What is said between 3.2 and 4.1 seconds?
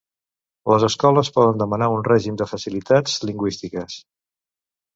lingüístiques.